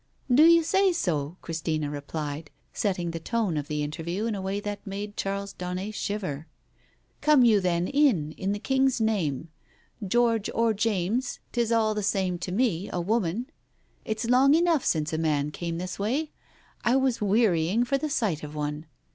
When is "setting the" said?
2.73-3.19